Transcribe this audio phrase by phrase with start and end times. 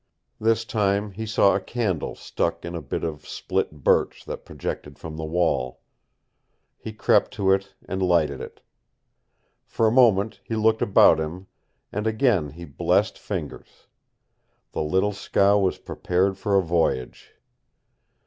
[0.39, 4.97] This time he saw a candle stuck in a bit of split birch that projected
[4.97, 5.79] from the wall.
[6.79, 8.61] He crept to it and lighted it.
[9.67, 11.45] For a moment he looked about him,
[11.91, 13.85] and again he blessed Fingers.
[14.71, 17.35] The little scow was prepared for a voyage.